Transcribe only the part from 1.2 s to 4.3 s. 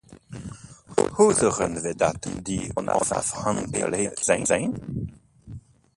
zorgen we dat die onafhankelijk